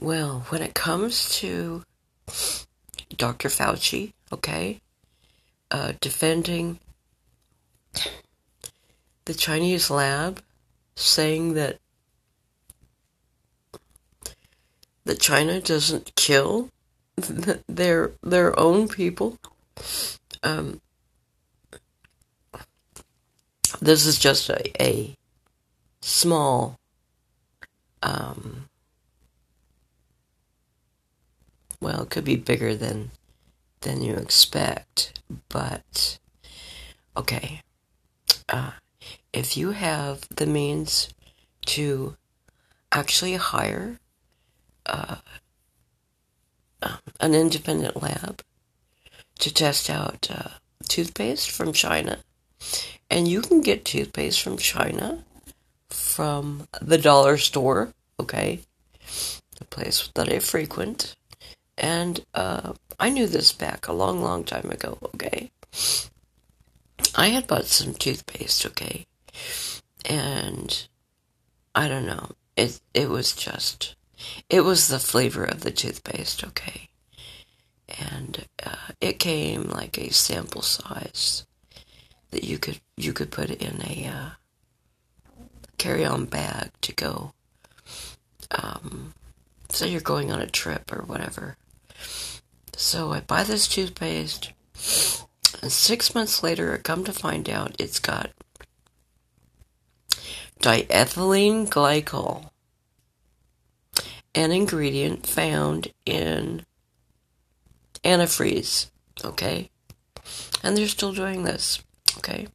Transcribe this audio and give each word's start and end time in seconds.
Well, 0.00 0.46
when 0.48 0.62
it 0.62 0.72
comes 0.72 1.28
to 1.40 1.84
Dr. 3.14 3.50
Fauci, 3.50 4.14
okay, 4.32 4.80
uh, 5.70 5.92
defending 6.00 6.78
the 9.26 9.34
Chinese 9.34 9.90
lab, 9.90 10.42
saying 10.96 11.52
that 11.52 11.80
that 15.04 15.20
China 15.20 15.60
doesn't 15.60 16.14
kill 16.16 16.70
their 17.68 18.12
their 18.22 18.58
own 18.58 18.88
people. 18.88 19.38
Um, 20.42 20.80
this 23.82 24.06
is 24.06 24.18
just 24.18 24.48
a, 24.48 24.82
a 24.82 25.14
small 26.00 26.78
um, 28.02 28.70
well, 31.80 32.02
it 32.02 32.10
could 32.10 32.24
be 32.24 32.36
bigger 32.36 32.74
than 32.74 33.10
than 33.80 34.02
you 34.02 34.14
expect, 34.14 35.20
but 35.48 36.18
okay. 37.16 37.62
Uh, 38.48 38.72
if 39.32 39.56
you 39.56 39.70
have 39.70 40.28
the 40.28 40.46
means 40.46 41.08
to 41.64 42.16
actually 42.92 43.36
hire 43.36 43.98
uh, 44.86 45.16
um, 46.82 46.98
an 47.20 47.34
independent 47.34 48.02
lab 48.02 48.42
to 49.38 49.54
test 49.54 49.88
out 49.88 50.28
uh, 50.30 50.48
toothpaste 50.88 51.50
from 51.50 51.72
China, 51.72 52.18
and 53.08 53.28
you 53.28 53.40
can 53.40 53.60
get 53.60 53.84
toothpaste 53.84 54.42
from 54.42 54.58
China 54.58 55.24
from 55.88 56.68
the 56.80 56.98
dollar 56.98 57.36
store, 57.36 57.92
okay, 58.18 58.60
the 59.58 59.64
place 59.64 60.10
that 60.14 60.32
I 60.32 60.38
frequent, 60.38 61.14
and 61.80 62.24
uh, 62.34 62.74
I 62.98 63.08
knew 63.08 63.26
this 63.26 63.52
back 63.52 63.88
a 63.88 63.92
long, 63.92 64.22
long 64.22 64.44
time 64.44 64.70
ago, 64.70 64.98
okay? 65.14 65.50
I 67.16 67.28
had 67.28 67.46
bought 67.46 67.64
some 67.64 67.94
toothpaste, 67.94 68.66
okay? 68.66 69.06
And 70.04 70.86
I 71.74 71.88
don't 71.88 72.06
know. 72.06 72.32
It 72.56 72.80
it 72.92 73.08
was 73.08 73.32
just 73.32 73.94
it 74.50 74.60
was 74.60 74.88
the 74.88 74.98
flavor 74.98 75.44
of 75.44 75.62
the 75.62 75.70
toothpaste, 75.70 76.44
okay? 76.44 76.90
And 77.88 78.46
uh, 78.64 78.92
it 79.00 79.18
came 79.18 79.64
like 79.64 79.98
a 79.98 80.12
sample 80.12 80.62
size 80.62 81.46
that 82.30 82.44
you 82.44 82.58
could 82.58 82.80
you 82.96 83.14
could 83.14 83.30
put 83.30 83.50
in 83.50 83.80
a 83.82 84.06
uh, 84.06 84.30
carry-on 85.78 86.26
bag 86.26 86.70
to 86.82 86.92
go. 86.92 87.32
Um, 88.50 89.14
say 89.70 89.88
you're 89.88 90.00
going 90.00 90.30
on 90.30 90.40
a 90.40 90.46
trip 90.46 90.92
or 90.92 91.02
whatever, 91.02 91.56
so 92.76 93.12
I 93.12 93.20
buy 93.20 93.42
this 93.42 93.68
toothpaste, 93.68 94.52
and 95.62 95.70
six 95.70 96.14
months 96.14 96.42
later, 96.42 96.72
I 96.72 96.78
come 96.78 97.04
to 97.04 97.12
find 97.12 97.48
out 97.48 97.76
it's 97.78 97.98
got 97.98 98.30
diethylene 100.60 101.68
glycol, 101.68 102.50
an 104.34 104.50
ingredient 104.50 105.26
found 105.26 105.92
in 106.06 106.64
antifreeze. 108.02 108.90
Okay, 109.22 109.70
and 110.62 110.76
they're 110.76 110.88
still 110.88 111.12
doing 111.12 111.44
this. 111.44 111.82
Okay, 112.16 112.48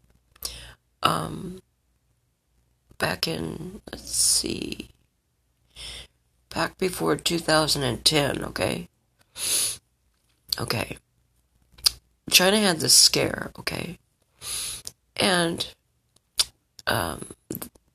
um, 1.04 1.62
back 2.98 3.28
in 3.28 3.82
let's 3.92 4.12
see, 4.12 4.90
back 6.50 6.80
before 6.80 7.16
2010. 7.16 8.44
Okay 8.44 8.90
Okay. 10.60 10.98
China 12.30 12.60
had 12.60 12.80
this 12.80 12.96
scare, 12.96 13.52
okay? 13.60 13.98
And 15.18 15.68
um, 16.88 17.26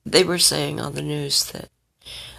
they 0.05 0.25
were 0.25 0.39
saying 0.39 0.81
on 0.81 0.95
the 0.95 1.03
news 1.03 1.45
that 1.53 1.69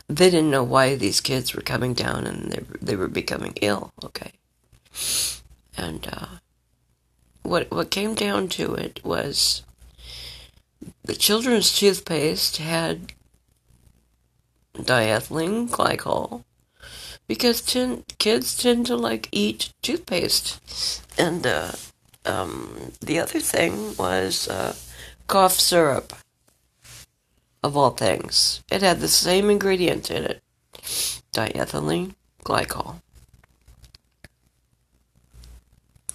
they 0.08 0.30
didn't 0.30 0.52
know 0.52 0.64
why 0.64 0.96
these 0.96 1.22
kids 1.22 1.54
were 1.54 1.62
coming 1.62 1.94
down 1.94 2.28
and 2.28 2.52
they, 2.52 2.60
they 2.82 2.96
were 2.96 3.08
becoming 3.08 3.54
ill, 3.62 3.94
okay? 4.04 4.32
And 5.78 6.08
uh, 6.12 6.28
what, 7.44 7.72
what 7.72 7.92
came 7.92 8.14
down 8.14 8.50
to 8.50 8.74
it 8.74 9.00
was 9.04 9.64
the 11.04 11.16
children's 11.16 11.78
toothpaste 11.78 12.58
had 12.58 13.14
diethylene 14.76 15.70
glycol 15.70 16.44
because 17.32 17.62
ten, 17.62 18.04
kids 18.18 18.58
tend 18.58 18.86
to 18.86 18.98
like 18.98 19.30
eat 19.32 19.72
toothpaste. 19.82 20.60
And 21.18 21.48
uh, 21.48 21.72
um, 22.26 22.92
the 23.00 23.20
other 23.20 23.40
thing 23.40 23.96
was 23.96 24.50
uh, 24.50 24.76
cough 25.28 25.54
syrup, 25.54 26.12
of 27.64 27.78
all 27.78 27.92
things. 27.92 28.62
It 28.70 28.82
had 28.82 29.00
the 29.00 29.08
same 29.08 29.50
ingredient 29.50 30.12
in 30.12 30.26
it 30.26 30.42
diethylene 31.32 32.16
glycol. 32.44 32.96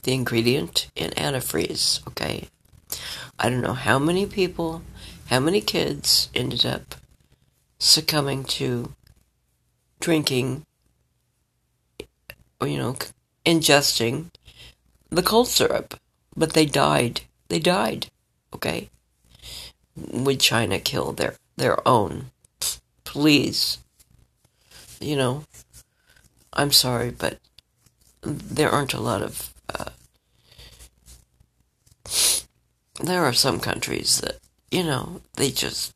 The 0.02 0.12
ingredient 0.12 0.90
in 0.94 1.12
antifreeze, 1.12 2.06
okay? 2.08 2.48
I 3.38 3.48
don't 3.48 3.62
know 3.62 3.72
how 3.72 3.98
many 3.98 4.26
people, 4.26 4.82
how 5.30 5.40
many 5.40 5.62
kids 5.62 6.28
ended 6.34 6.66
up 6.66 6.96
succumbing 7.78 8.44
to 8.60 8.92
drinking 9.98 10.66
you 12.62 12.78
know, 12.78 12.96
ingesting 13.44 14.30
the 15.10 15.22
cold 15.22 15.48
syrup, 15.48 15.98
but 16.36 16.52
they 16.52 16.66
died. 16.66 17.22
They 17.48 17.58
died. 17.58 18.08
Okay? 18.54 18.90
Would 19.96 20.40
China 20.40 20.78
kill 20.78 21.12
their, 21.12 21.36
their 21.56 21.86
own? 21.86 22.30
Please. 23.04 23.78
You 25.00 25.16
know, 25.16 25.44
I'm 26.52 26.72
sorry, 26.72 27.10
but 27.10 27.38
there 28.22 28.70
aren't 28.70 28.94
a 28.94 29.00
lot 29.00 29.22
of. 29.22 29.54
Uh, 29.68 29.90
there 33.02 33.24
are 33.24 33.32
some 33.32 33.60
countries 33.60 34.20
that, 34.20 34.38
you 34.70 34.82
know, 34.82 35.20
they 35.34 35.50
just. 35.50 35.94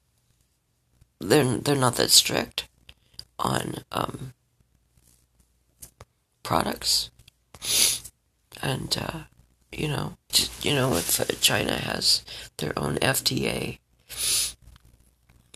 They're, 1.19 1.59
they're 1.59 1.77
not 1.77 1.97
that 1.97 2.10
strict 2.10 2.66
on 3.38 3.84
um, 3.92 4.32
products. 6.42 7.10
And, 8.62 8.96
uh, 9.00 9.20
you 9.72 9.88
know, 9.88 10.16
you 10.62 10.74
know, 10.74 10.94
if 10.94 11.20
uh, 11.20 11.24
China 11.40 11.76
has 11.76 12.24
their 12.58 12.78
own 12.78 12.96
FDA, 12.96 13.78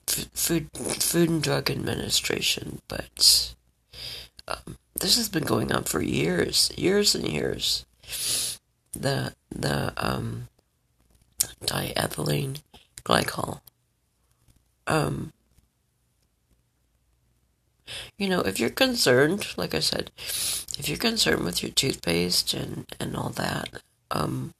Food, 0.06 0.70
Food 0.74 1.28
and 1.28 1.42
Drug 1.42 1.70
Administration, 1.70 2.80
but 2.88 3.54
um, 4.46 4.78
this 5.00 5.16
has 5.16 5.28
been 5.28 5.44
going 5.44 5.72
on 5.72 5.84
for 5.84 6.02
years, 6.02 6.70
years 6.76 7.14
and 7.14 7.26
years. 7.26 7.84
The 8.92 9.34
the 9.50 9.92
um, 9.96 10.48
diethylene 11.64 12.62
glycol. 13.04 13.60
Um, 14.86 15.32
you 18.18 18.28
know, 18.28 18.40
if 18.40 18.58
you're 18.60 18.70
concerned, 18.70 19.46
like 19.56 19.74
I 19.74 19.80
said, 19.80 20.10
if 20.78 20.88
you're 20.88 20.98
concerned 20.98 21.44
with 21.44 21.62
your 21.62 21.72
toothpaste 21.72 22.54
and, 22.54 22.86
and 23.00 23.16
all 23.16 23.30
that, 23.30 23.82
um, 24.10 24.54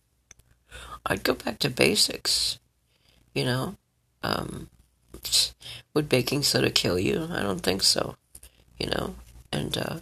I'd 1.07 1.23
go 1.23 1.35
back 1.35 1.59
to 1.61 1.71
basics. 1.71 2.59
You 3.35 3.45
know, 3.45 3.77
um, 4.23 4.69
would 5.93 6.09
baking 6.09 6.43
soda 6.43 6.71
kill 6.71 6.99
you? 6.99 7.29
I 7.31 7.43
don't 7.43 7.61
think 7.61 7.83
so. 7.83 8.17
You 8.79 8.91
know, 8.91 9.15
and 9.53 9.77
uh, 9.77 9.97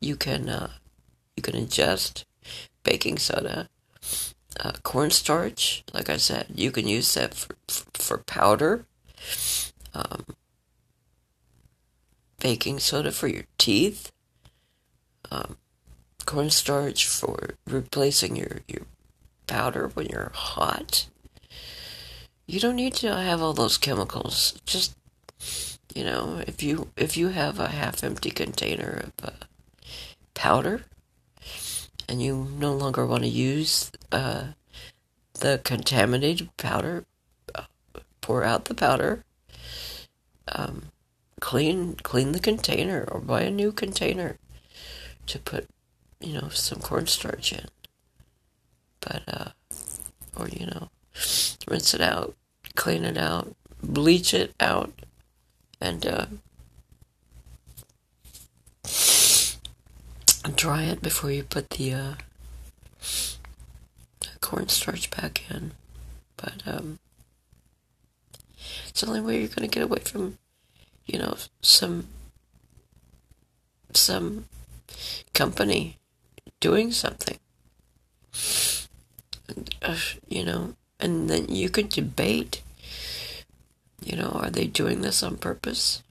you 0.00 0.16
can 0.16 0.48
uh, 0.48 0.70
you 1.36 1.42
can 1.42 1.54
ingest 1.54 2.24
baking 2.82 3.18
soda, 3.18 3.68
uh, 4.60 4.72
cornstarch. 4.82 5.84
Like 5.92 6.10
I 6.10 6.16
said, 6.16 6.46
you 6.54 6.70
can 6.70 6.86
use 6.86 7.14
that 7.14 7.34
for 7.34 7.56
for 7.94 8.18
powder. 8.18 8.84
Um, 9.94 10.24
baking 12.44 12.78
soda 12.78 13.10
for 13.10 13.26
your 13.26 13.44
teeth, 13.56 14.12
um, 15.30 15.56
cornstarch 16.26 17.06
for 17.06 17.54
replacing 17.66 18.36
your, 18.36 18.60
your 18.68 18.82
powder 19.46 19.90
when 19.94 20.04
you're 20.08 20.30
hot. 20.34 21.06
You 22.46 22.60
don't 22.60 22.76
need 22.76 22.92
to 22.96 23.16
have 23.16 23.40
all 23.40 23.54
those 23.54 23.78
chemicals. 23.78 24.60
Just 24.66 24.94
you 25.94 26.04
know, 26.04 26.42
if 26.46 26.62
you 26.62 26.90
if 26.98 27.16
you 27.16 27.28
have 27.28 27.58
a 27.58 27.68
half 27.68 28.04
empty 28.04 28.30
container 28.30 29.04
of 29.04 29.26
uh, 29.26 29.44
powder 30.34 30.82
and 32.06 32.20
you 32.20 32.46
no 32.58 32.74
longer 32.74 33.06
want 33.06 33.22
to 33.22 33.28
use 33.28 33.90
uh, 34.12 34.48
the 35.40 35.62
contaminated 35.64 36.54
powder, 36.58 37.06
uh, 37.54 37.62
pour 38.20 38.44
out 38.44 38.66
the 38.66 38.74
powder. 38.74 39.24
Um, 40.52 40.90
clean 41.44 41.94
clean 41.96 42.32
the 42.32 42.40
container 42.40 43.04
or 43.12 43.20
buy 43.20 43.42
a 43.42 43.50
new 43.50 43.70
container 43.70 44.38
to 45.26 45.38
put, 45.38 45.68
you 46.18 46.32
know, 46.32 46.48
some 46.48 46.80
cornstarch 46.80 47.52
in. 47.52 47.66
But 49.00 49.22
uh 49.28 49.50
or 50.36 50.48
you 50.48 50.64
know, 50.64 50.88
rinse 51.68 51.92
it 51.92 52.00
out, 52.00 52.34
clean 52.76 53.04
it 53.04 53.18
out, 53.18 53.54
bleach 53.82 54.32
it 54.32 54.54
out, 54.58 54.90
and 55.82 56.06
uh, 56.06 56.26
dry 60.56 60.84
it 60.84 61.02
before 61.02 61.30
you 61.30 61.42
put 61.42 61.68
the 61.70 61.92
uh, 61.92 62.14
cornstarch 64.40 65.10
back 65.10 65.42
in. 65.50 65.72
But 66.38 66.62
um, 66.66 67.00
it's 68.88 69.02
the 69.02 69.08
only 69.08 69.20
way 69.20 69.40
you're 69.40 69.48
going 69.48 69.68
to 69.68 69.74
get 69.78 69.84
away 69.84 70.00
from, 70.00 70.38
you 71.06 71.18
know, 71.18 71.36
some 71.60 72.08
some 73.92 74.46
company 75.32 75.98
doing 76.60 76.92
something. 76.92 77.38
And, 79.48 79.74
uh, 79.82 79.98
you 80.28 80.44
know, 80.44 80.74
and 80.98 81.28
then 81.28 81.48
you 81.48 81.68
could 81.68 81.90
debate, 81.90 82.62
you 84.02 84.16
know, 84.16 84.30
are 84.30 84.50
they 84.50 84.66
doing 84.66 85.02
this 85.02 85.22
on 85.22 85.36
purpose? 85.36 86.02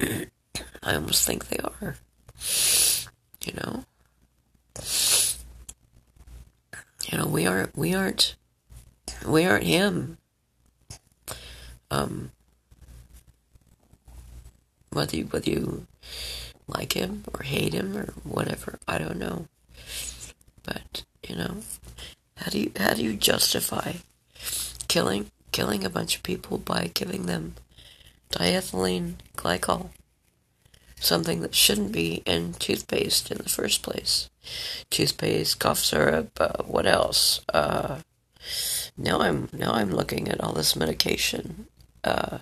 I 0.00 0.94
almost 0.94 1.26
think 1.26 1.48
they 1.48 1.58
are. 1.58 1.96
You 3.44 3.52
know? 3.54 3.84
You 7.10 7.18
know, 7.18 7.26
we 7.26 7.46
aren't 7.46 7.76
we 7.76 7.94
aren't 7.94 8.36
we 9.26 9.44
aren't 9.44 9.64
him. 9.64 10.18
Um 11.90 12.30
whether 14.92 15.16
you 15.16 15.24
whether 15.24 15.50
you 15.50 15.86
like 16.66 16.92
him 16.92 17.24
or 17.32 17.42
hate 17.42 17.74
him 17.74 17.96
or 17.96 18.12
whatever, 18.24 18.78
I 18.86 18.98
don't 18.98 19.18
know. 19.18 19.46
But, 20.62 21.04
you 21.28 21.36
know, 21.36 21.58
how 22.36 22.50
do 22.50 22.58
you 22.60 22.72
how 22.76 22.94
do 22.94 23.02
you 23.02 23.14
justify 23.14 23.94
killing 24.88 25.30
killing 25.52 25.84
a 25.84 25.90
bunch 25.90 26.16
of 26.16 26.22
people 26.22 26.58
by 26.58 26.90
giving 26.94 27.26
them 27.26 27.54
diethylene 28.32 29.14
glycol? 29.36 29.90
Something 30.96 31.40
that 31.40 31.54
shouldn't 31.54 31.92
be 31.92 32.22
in 32.26 32.52
toothpaste 32.54 33.30
in 33.30 33.38
the 33.38 33.48
first 33.48 33.82
place. 33.82 34.28
Toothpaste, 34.90 35.58
cough 35.58 35.78
syrup, 35.78 36.30
uh, 36.38 36.62
what 36.62 36.86
else? 36.86 37.40
Uh, 37.52 38.00
now 38.96 39.20
I'm 39.20 39.48
now 39.52 39.72
I'm 39.72 39.90
looking 39.90 40.28
at 40.28 40.40
all 40.40 40.52
this 40.52 40.76
medication 40.76 41.66
uh, 42.04 42.38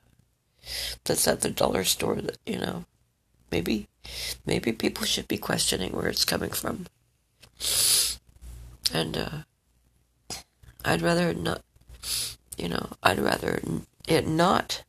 that's 1.04 1.26
at 1.28 1.40
the 1.40 1.50
dollar 1.50 1.84
store 1.84 2.16
that 2.16 2.38
you 2.46 2.58
know 2.58 2.84
maybe 3.50 3.88
maybe 4.46 4.72
people 4.72 5.04
should 5.04 5.28
be 5.28 5.38
questioning 5.38 5.92
where 5.92 6.08
it's 6.08 6.24
coming 6.24 6.50
from 6.50 6.86
and 8.92 9.16
uh, 9.16 9.38
I'd 10.84 11.02
rather 11.02 11.34
not, 11.34 11.62
you 12.56 12.68
know, 12.68 12.90
I'd 13.02 13.18
rather 13.18 13.60
it 14.06 14.26
not 14.26 14.84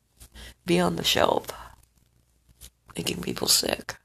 be 0.65 0.79
on 0.79 0.95
the 0.95 1.03
shelf, 1.03 1.47
making 2.95 3.21
people 3.21 3.47
sick. 3.47 3.95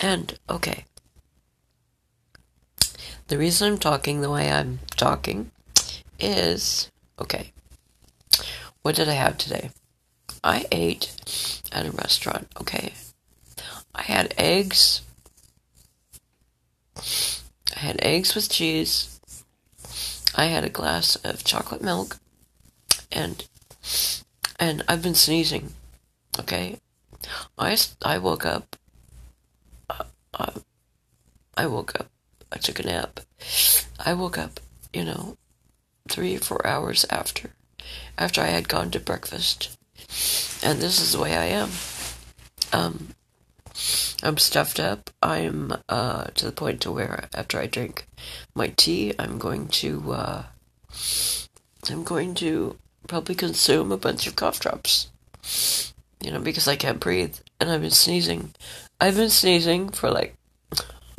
And, 0.00 0.38
okay. 0.48 0.84
The 3.28 3.38
reason 3.38 3.72
I'm 3.72 3.78
talking 3.78 4.20
the 4.20 4.30
way 4.30 4.50
I'm 4.50 4.80
talking 4.96 5.50
is, 6.18 6.90
okay, 7.20 7.52
what 8.82 8.96
did 8.96 9.08
I 9.08 9.14
have 9.14 9.38
today? 9.38 9.70
I 10.44 10.66
ate 10.72 11.12
at 11.72 11.86
a 11.86 11.90
restaurant, 11.90 12.48
okay? 12.60 12.92
I 13.94 14.02
had 14.02 14.34
eggs 14.36 15.02
I 16.96 17.78
had 17.78 17.96
eggs 18.02 18.34
with 18.34 18.50
cheese. 18.50 19.20
I 20.34 20.46
had 20.46 20.64
a 20.64 20.68
glass 20.68 21.16
of 21.16 21.44
chocolate 21.44 21.82
milk, 21.82 22.18
and 23.10 23.44
and 24.58 24.84
I've 24.88 25.02
been 25.02 25.14
sneezing. 25.14 25.72
Okay, 26.38 26.78
I 27.58 27.76
I 28.02 28.18
woke 28.18 28.46
up. 28.46 28.76
Uh, 29.90 30.04
uh, 30.34 30.52
I 31.56 31.66
woke 31.66 31.98
up. 31.98 32.08
I 32.50 32.58
took 32.58 32.78
a 32.78 32.84
nap. 32.84 33.20
I 33.98 34.14
woke 34.14 34.38
up. 34.38 34.60
You 34.92 35.04
know, 35.04 35.36
three 36.08 36.36
or 36.36 36.40
four 36.40 36.66
hours 36.66 37.06
after 37.10 37.50
after 38.18 38.40
I 38.40 38.46
had 38.46 38.68
gone 38.68 38.90
to 38.92 39.00
breakfast, 39.00 39.76
and 40.62 40.80
this 40.80 41.00
is 41.00 41.12
the 41.12 41.20
way 41.20 41.36
I 41.36 41.46
am. 41.46 41.70
Um, 42.72 43.14
I'm 44.22 44.38
stuffed 44.38 44.78
up. 44.78 45.10
I'm 45.22 45.72
uh, 45.88 46.24
to 46.34 46.46
the 46.46 46.52
point 46.52 46.80
to 46.82 46.92
where 46.92 47.28
after 47.34 47.58
I 47.58 47.66
drink 47.66 48.06
my 48.54 48.68
tea, 48.76 49.14
I'm 49.18 49.38
going 49.38 49.68
to 49.68 50.12
uh, 50.12 50.42
I'm 51.90 52.04
going 52.04 52.34
to 52.36 52.76
probably 53.08 53.34
consume 53.34 53.90
a 53.90 53.96
bunch 53.96 54.26
of 54.26 54.36
cough 54.36 54.60
drops. 54.60 55.10
You 56.20 56.30
know, 56.30 56.40
because 56.40 56.68
I 56.68 56.76
can't 56.76 57.00
breathe 57.00 57.36
and 57.58 57.70
I've 57.70 57.80
been 57.80 57.90
sneezing. 57.90 58.54
I've 59.00 59.16
been 59.16 59.30
sneezing 59.30 59.88
for 59.88 60.10
like 60.10 60.36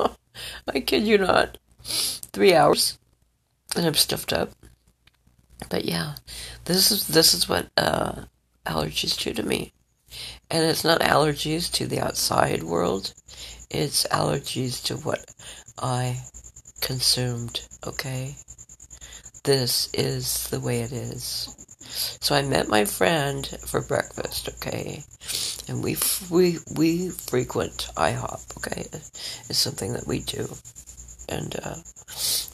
I 0.00 0.80
kid 0.80 1.06
you 1.06 1.18
not, 1.18 1.58
three 1.82 2.54
hours, 2.54 2.98
and 3.76 3.86
I'm 3.86 3.94
stuffed 3.94 4.32
up. 4.32 4.50
But 5.68 5.84
yeah, 5.84 6.14
this 6.64 6.90
is 6.90 7.06
this 7.08 7.34
is 7.34 7.48
what 7.48 7.68
uh, 7.76 8.24
allergies 8.66 9.16
do 9.22 9.32
to 9.34 9.42
me. 9.42 9.72
And 10.50 10.64
it's 10.64 10.84
not 10.84 11.00
allergies 11.00 11.70
to 11.72 11.86
the 11.86 12.00
outside 12.00 12.62
world, 12.62 13.12
it's 13.70 14.06
allergies 14.08 14.82
to 14.84 14.96
what 14.96 15.24
I 15.78 16.20
consumed, 16.80 17.66
okay? 17.86 18.36
This 19.42 19.88
is 19.92 20.48
the 20.48 20.60
way 20.60 20.82
it 20.82 20.92
is. 20.92 21.54
So 22.20 22.34
I 22.34 22.42
met 22.42 22.68
my 22.68 22.84
friend 22.84 23.46
for 23.66 23.82
breakfast, 23.82 24.48
okay? 24.48 25.02
And 25.68 25.82
we 25.82 25.96
we 26.30 26.58
we 26.74 27.10
frequent 27.10 27.88
IHOP, 27.96 28.56
okay? 28.58 28.86
It's 28.92 29.58
something 29.58 29.92
that 29.94 30.06
we 30.06 30.20
do. 30.20 30.48
And 31.28 31.56
uh, 31.62 31.76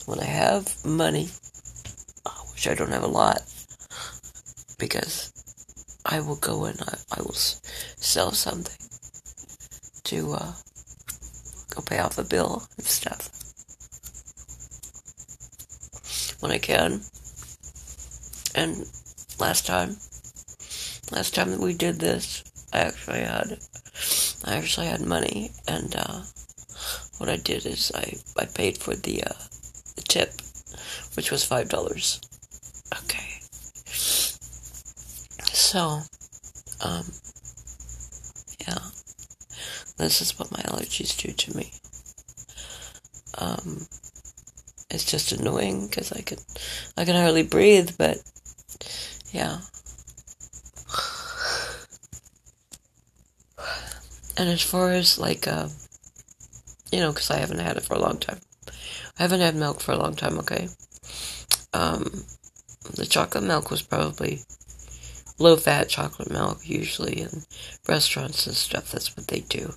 when 0.05 0.19
I 0.19 0.25
have 0.25 0.83
money, 0.85 1.29
which 2.61 2.69
I 2.69 2.75
don't 2.75 2.93
have 2.93 3.01
a 3.01 3.07
lot, 3.07 3.41
because 4.77 5.33
I 6.05 6.19
will 6.19 6.35
go 6.35 6.65
and 6.65 6.79
I, 6.79 6.97
I 7.17 7.21
will 7.23 7.33
sell 7.33 8.33
something 8.33 8.77
to 10.03 10.33
uh, 10.33 10.53
go 11.73 11.81
pay 11.81 11.97
off 11.97 12.19
a 12.19 12.23
bill 12.23 12.67
and 12.77 12.85
stuff 12.85 13.31
when 16.39 16.51
I 16.51 16.59
can. 16.59 17.01
And 18.53 18.85
last 19.39 19.65
time, 19.65 19.97
last 21.11 21.33
time 21.33 21.49
that 21.49 21.59
we 21.59 21.73
did 21.73 21.99
this, 21.99 22.43
I 22.71 22.81
actually 22.81 23.21
had, 23.21 23.57
I 24.45 24.53
actually 24.53 24.85
had 24.85 25.01
money, 25.01 25.49
and 25.67 25.95
uh, 25.95 26.21
what 27.17 27.27
I 27.27 27.37
did 27.37 27.65
is 27.65 27.91
I 27.95 28.17
I 28.37 28.45
paid 28.45 28.77
for 28.77 28.95
the 28.95 29.23
uh, 29.23 29.33
the 29.95 30.03
tip, 30.03 30.41
which 31.15 31.31
was 31.31 31.43
five 31.43 31.67
dollars. 31.67 32.21
Okay. 32.93 33.39
So, 35.71 36.01
um, 36.81 37.05
yeah, 38.67 38.77
this 39.97 40.19
is 40.19 40.37
what 40.37 40.51
my 40.51 40.59
allergies 40.63 41.15
do 41.17 41.31
to 41.31 41.57
me. 41.57 41.71
Um, 43.37 43.87
it's 44.89 45.09
just 45.09 45.31
annoying 45.31 45.87
because 45.87 46.11
I 46.11 46.23
can, 46.23 46.39
I 46.97 47.05
can 47.05 47.15
hardly 47.15 47.43
breathe, 47.43 47.91
but 47.97 48.21
yeah. 49.31 49.59
And 54.35 54.49
as 54.49 54.61
far 54.61 54.91
as 54.91 55.17
like, 55.17 55.47
uh, 55.47 55.69
you 56.91 56.99
know, 56.99 57.13
because 57.13 57.31
I 57.31 57.37
haven't 57.37 57.59
had 57.59 57.77
it 57.77 57.83
for 57.83 57.93
a 57.93 57.99
long 57.99 58.17
time. 58.17 58.41
I 58.67 59.21
haven't 59.21 59.39
had 59.39 59.55
milk 59.55 59.79
for 59.79 59.93
a 59.93 59.97
long 59.97 60.17
time, 60.17 60.37
okay? 60.39 60.67
Um, 61.71 62.25
the 62.93 63.05
chocolate 63.05 63.45
milk 63.45 63.71
was 63.71 63.81
probably 63.81 64.41
low 65.41 65.57
fat 65.57 65.89
chocolate 65.89 66.31
milk, 66.31 66.59
usually 66.63 67.21
in 67.21 67.43
restaurants 67.87 68.45
and 68.47 68.55
stuff. 68.55 68.91
That's 68.91 69.15
what 69.17 69.27
they 69.27 69.41
do. 69.41 69.73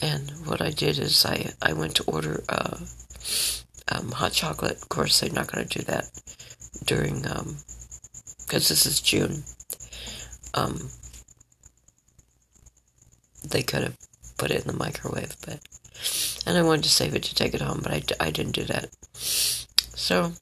And 0.00 0.30
what 0.46 0.60
I 0.60 0.70
did 0.70 0.98
is 0.98 1.26
I, 1.26 1.52
I 1.60 1.72
went 1.72 1.96
to 1.96 2.04
order 2.04 2.42
uh, 2.48 2.78
um, 3.88 4.12
hot 4.12 4.32
chocolate. 4.32 4.76
Of 4.82 4.88
course, 4.88 5.20
they're 5.20 5.30
not 5.30 5.50
going 5.52 5.66
to 5.66 5.78
do 5.78 5.84
that 5.86 6.08
during, 6.84 7.22
because 7.22 7.40
um, 7.40 8.74
this 8.74 8.86
is 8.86 9.00
June. 9.00 9.42
Um, 10.54 10.90
they 13.46 13.62
could 13.62 13.82
have 13.82 13.96
put 14.38 14.50
it 14.50 14.62
in 14.62 14.68
the 14.68 14.78
microwave, 14.78 15.36
but, 15.44 15.60
and 16.46 16.56
I 16.56 16.62
wanted 16.62 16.84
to 16.84 16.90
save 16.90 17.14
it 17.14 17.24
to 17.24 17.34
take 17.34 17.54
it 17.54 17.60
home, 17.60 17.80
but 17.82 17.92
I, 17.92 18.02
I 18.26 18.30
didn't 18.30 18.54
do 18.54 18.64
that. 18.64 18.88
So, 19.14 20.32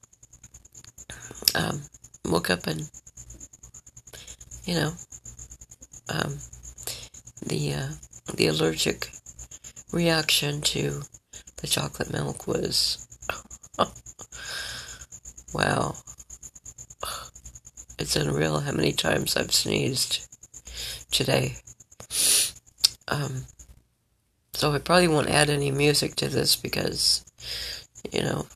um, 1.54 1.82
woke 2.24 2.50
up 2.50 2.66
and 2.66 2.90
you 4.66 4.74
know, 4.74 4.92
um, 6.08 6.38
the 7.44 7.74
uh, 7.74 7.88
the 8.34 8.48
allergic 8.48 9.10
reaction 9.92 10.60
to 10.60 11.02
the 11.58 11.66
chocolate 11.66 12.12
milk 12.12 12.46
was 12.46 13.06
wow. 15.54 15.94
It's 17.98 18.16
unreal 18.16 18.60
how 18.60 18.72
many 18.72 18.92
times 18.92 19.36
I've 19.36 19.54
sneezed 19.54 20.26
today. 21.10 21.56
Um, 23.08 23.44
so 24.52 24.72
I 24.72 24.78
probably 24.78 25.08
won't 25.08 25.30
add 25.30 25.48
any 25.48 25.70
music 25.70 26.14
to 26.16 26.28
this 26.28 26.56
because, 26.56 27.24
you 28.12 28.22
know, 28.22 28.46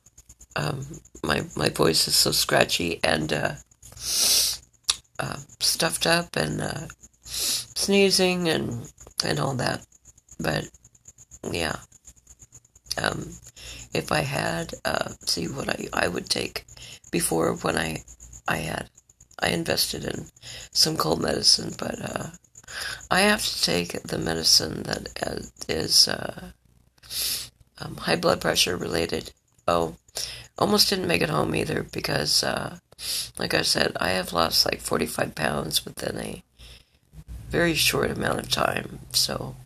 um, 0.57 0.87
my 1.23 1.45
my 1.57 1.69
voice 1.69 2.09
is 2.09 2.17
so 2.17 2.33
scratchy 2.33 3.01
and 3.05 3.33
uh, 3.33 3.55
uh, 5.21 5.37
stuffed 5.61 6.07
up 6.07 6.37
and 6.37 6.61
uh, 6.61 6.87
sneezing 7.25 8.49
and 8.49 8.91
and 9.25 9.39
all 9.39 9.55
that. 9.55 9.87
But 10.39 10.69
yeah, 11.51 11.77
um, 13.01 13.35
if 13.93 14.11
I 14.11 14.21
had 14.21 14.75
uh, 14.85 15.11
see 15.27 15.47
what 15.47 15.69
I 15.69 15.89
I 15.93 16.09
would 16.09 16.29
take 16.29 16.65
before 17.11 17.55
when 17.55 17.77
I 17.77 18.03
I 18.49 18.57
had 18.57 18.89
I 19.39 19.51
invested 19.51 20.05
in 20.05 20.27
some 20.73 20.97
cold 20.97 21.21
medicine, 21.21 21.75
but 21.79 21.97
uh, 22.01 22.27
I 23.11 23.21
have 23.21 23.45
to 23.45 23.63
take 23.63 24.03
the 24.03 24.19
medicine 24.19 24.83
that 24.85 25.09
is 25.69 26.09
uh, 26.09 26.53
um, 27.79 27.97
high 27.97 28.17
blood 28.17 28.41
pressure 28.41 28.77
related. 28.77 29.33
Oh, 29.67 29.97
almost 30.59 30.91
didn't 30.91 31.09
make 31.09 31.23
it 31.23 31.31
home 31.31 31.55
either 31.55 31.83
because, 31.83 32.43
uh, 32.43 32.79
like 33.39 33.55
I 33.55 33.63
said, 33.63 33.97
I 34.01 34.11
have 34.11 34.33
lost 34.33 34.67
like 34.67 34.81
45 34.81 35.35
pounds 35.35 35.85
within 35.85 36.19
a 36.19 36.43
very 37.49 37.75
short 37.75 38.11
amount 38.11 38.41
of 38.41 38.51
time. 38.51 39.01
So, 39.13 39.57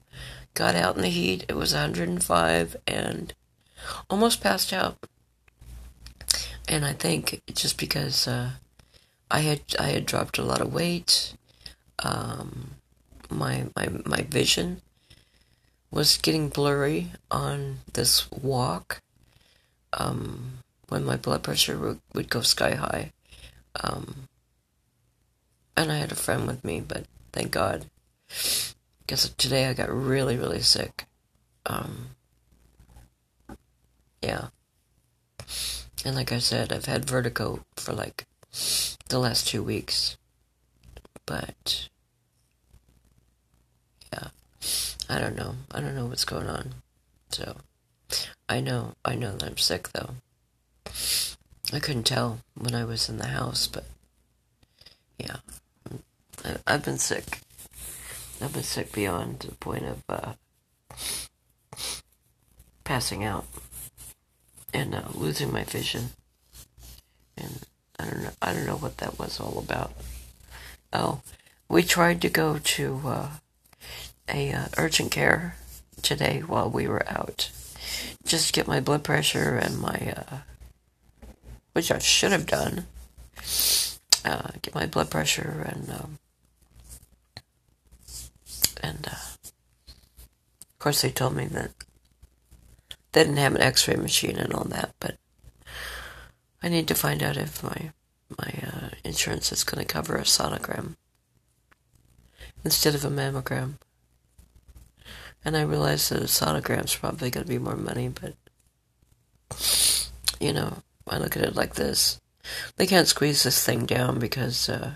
got 0.54 0.74
out 0.74 0.96
in 0.96 1.02
the 1.02 1.08
heat. 1.08 1.44
It 1.48 1.56
was 1.56 1.72
105 1.72 2.76
and 2.86 3.34
almost 4.08 4.40
passed 4.40 4.72
out. 4.72 4.96
And 6.68 6.84
I 6.84 6.92
think 6.92 7.42
just 7.52 7.78
because 7.78 8.26
uh, 8.26 8.52
I 9.30 9.40
had 9.40 9.60
I 9.78 9.88
had 9.88 10.06
dropped 10.06 10.38
a 10.38 10.42
lot 10.44 10.60
of 10.60 10.72
weight, 10.72 11.34
um, 12.02 12.76
my 13.30 13.66
my 13.76 13.88
my 14.06 14.22
vision 14.22 14.80
was 15.90 16.16
getting 16.16 16.48
blurry 16.48 17.12
on 17.30 17.80
this 17.92 18.30
walk. 18.30 19.00
Um, 19.92 20.58
when 20.88 21.04
my 21.04 21.16
blood 21.16 21.42
pressure 21.42 21.78
would, 21.78 22.00
would 22.14 22.28
go 22.28 22.40
sky 22.40 22.74
high. 22.74 23.12
Um, 23.82 24.28
and 25.76 25.90
I 25.90 25.96
had 25.96 26.12
a 26.12 26.16
friend 26.16 26.46
with 26.46 26.64
me, 26.64 26.80
but 26.80 27.06
thank 27.32 27.50
God. 27.50 27.86
Because 29.00 29.28
today 29.36 29.66
I 29.66 29.74
got 29.74 29.90
really, 29.90 30.36
really 30.36 30.60
sick. 30.60 31.06
Um, 31.66 32.10
yeah. 34.22 34.48
And 36.04 36.14
like 36.14 36.32
I 36.32 36.38
said, 36.38 36.72
I've 36.72 36.86
had 36.86 37.04
vertigo 37.04 37.64
for 37.76 37.92
like 37.92 38.26
the 39.08 39.18
last 39.18 39.48
two 39.48 39.62
weeks. 39.62 40.16
But, 41.26 41.88
yeah. 44.12 44.28
I 45.08 45.18
don't 45.18 45.36
know. 45.36 45.56
I 45.70 45.80
don't 45.80 45.94
know 45.94 46.06
what's 46.06 46.24
going 46.24 46.48
on. 46.48 46.74
So, 47.30 47.56
I 48.48 48.60
know, 48.60 48.94
I 49.04 49.14
know 49.14 49.32
that 49.32 49.48
I'm 49.48 49.58
sick 49.58 49.88
though. 49.92 50.16
I 51.72 51.80
couldn't 51.80 52.04
tell 52.04 52.40
when 52.54 52.74
I 52.74 52.84
was 52.84 53.08
in 53.08 53.18
the 53.18 53.28
house, 53.28 53.66
but 53.66 53.84
yeah, 55.18 55.36
I, 56.66 56.72
have 56.72 56.84
been 56.84 56.98
sick. 56.98 57.40
I've 58.40 58.52
been 58.52 58.62
sick 58.62 58.92
beyond 58.92 59.40
the 59.40 59.54
point 59.54 59.84
of 59.84 60.02
uh, 60.08 60.32
passing 62.84 63.24
out 63.24 63.46
and 64.72 64.94
uh, 64.94 65.02
losing 65.14 65.52
my 65.52 65.64
vision. 65.64 66.10
And 67.36 67.64
I 67.98 68.04
don't 68.04 68.22
know. 68.22 68.30
I 68.42 68.52
don't 68.52 68.66
know 68.66 68.76
what 68.76 68.98
that 68.98 69.18
was 69.18 69.40
all 69.40 69.58
about. 69.58 69.92
Oh, 70.92 71.22
we 71.68 71.82
tried 71.82 72.20
to 72.22 72.28
go 72.28 72.58
to 72.58 73.00
uh, 73.04 73.28
a 74.28 74.52
uh, 74.52 74.66
urgent 74.76 75.10
care 75.10 75.56
today 76.02 76.40
while 76.40 76.68
we 76.68 76.86
were 76.86 77.08
out, 77.08 77.50
just 78.24 78.48
to 78.48 78.52
get 78.52 78.68
my 78.68 78.80
blood 78.80 79.02
pressure 79.02 79.56
and 79.56 79.78
my 79.78 80.14
uh, 80.16 80.36
which 81.74 81.92
I 81.92 81.98
should 81.98 82.32
have 82.32 82.46
done. 82.46 82.86
Uh, 84.24 84.48
get 84.62 84.74
my 84.74 84.86
blood 84.86 85.10
pressure 85.10 85.66
and 85.68 85.90
um, 85.90 86.18
and 88.82 89.06
uh, 89.06 89.16
of 89.44 90.78
course 90.78 91.02
they 91.02 91.10
told 91.10 91.36
me 91.36 91.44
that 91.46 91.72
they 93.12 93.22
didn't 93.22 93.36
have 93.36 93.54
an 93.54 93.60
X-ray 93.60 93.96
machine 93.96 94.36
and 94.36 94.54
all 94.54 94.64
that, 94.64 94.94
but 94.98 95.16
I 96.62 96.68
need 96.68 96.88
to 96.88 96.94
find 96.94 97.22
out 97.22 97.36
if 97.36 97.62
my 97.62 97.92
my 98.38 98.52
uh, 98.66 98.88
insurance 99.04 99.52
is 99.52 99.64
going 99.64 99.84
to 99.84 99.92
cover 99.92 100.16
a 100.16 100.22
sonogram 100.22 100.96
instead 102.64 102.94
of 102.94 103.04
a 103.04 103.10
mammogram. 103.10 103.74
And 105.44 105.56
I 105.56 105.62
realize 105.62 106.08
that 106.08 106.22
a 106.22 106.26
sonogram's 106.26 106.96
probably 106.96 107.30
going 107.30 107.44
to 107.44 107.52
be 107.52 107.58
more 107.58 107.76
money, 107.76 108.08
but 108.08 108.34
you 110.40 110.52
know, 110.52 110.82
I 111.08 111.18
look 111.18 111.36
at 111.36 111.42
it 111.42 111.54
like 111.54 111.74
this. 111.74 112.20
They 112.76 112.86
can't 112.86 113.08
squeeze 113.08 113.42
this 113.42 113.64
thing 113.64 113.86
down 113.86 114.18
because 114.18 114.68
uh, 114.68 114.92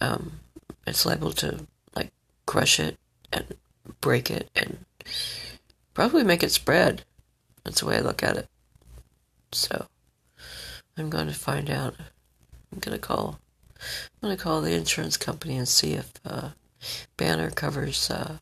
um, 0.00 0.40
it's 0.86 1.06
liable 1.06 1.32
to 1.32 1.66
like 1.94 2.10
crush 2.46 2.80
it 2.80 2.98
and 3.32 3.44
break 4.00 4.30
it 4.30 4.50
and 4.54 4.84
probably 5.94 6.24
make 6.24 6.42
it 6.42 6.50
spread. 6.50 7.04
That's 7.64 7.80
the 7.80 7.86
way 7.86 7.96
I 7.96 8.00
look 8.00 8.22
at 8.22 8.36
it. 8.36 8.48
So 9.52 9.86
I'm 10.96 11.10
going 11.10 11.28
to 11.28 11.34
find 11.34 11.70
out. 11.70 11.94
I'm 12.72 12.78
going 12.78 12.96
to 12.96 13.00
call. 13.00 13.40
I'm 13.78 14.28
going 14.28 14.36
to 14.36 14.42
call 14.42 14.60
the 14.60 14.74
insurance 14.74 15.16
company 15.16 15.56
and 15.56 15.68
see 15.68 15.94
if 15.94 16.12
uh, 16.24 16.50
Banner 17.16 17.50
covers 17.50 18.10
uh, 18.10 18.38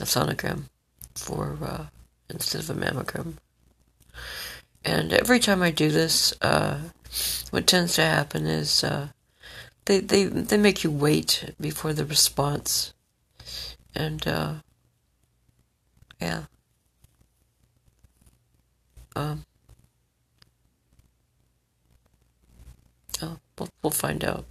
a 0.00 0.04
sonogram 0.04 0.64
for 1.14 1.58
uh, 1.62 1.86
instead 2.28 2.60
of 2.60 2.70
a 2.70 2.74
mammogram. 2.74 3.34
And 4.86 5.12
every 5.12 5.40
time 5.40 5.62
I 5.62 5.72
do 5.72 5.90
this, 5.90 6.32
uh, 6.40 6.78
what 7.50 7.66
tends 7.66 7.96
to 7.96 8.02
happen 8.02 8.46
is 8.46 8.84
uh, 8.84 9.08
they 9.86 9.98
they 9.98 10.24
they 10.26 10.56
make 10.56 10.84
you 10.84 10.92
wait 10.92 11.52
before 11.60 11.92
the 11.92 12.04
response, 12.04 12.94
and 13.96 14.24
uh, 14.28 14.54
yeah, 16.20 16.44
um, 19.16 19.44
oh, 23.22 23.38
we'll, 23.58 23.68
we'll 23.82 23.90
find 23.90 24.24
out. 24.24 24.44